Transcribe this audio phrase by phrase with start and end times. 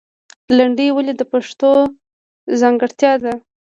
[0.57, 1.71] لندۍ ولې د پښتو
[2.59, 3.33] ځانګړتیا ده؟